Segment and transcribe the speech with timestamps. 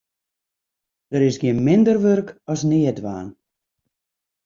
[1.11, 3.27] Der is gjin minder wurk as neatdwaan.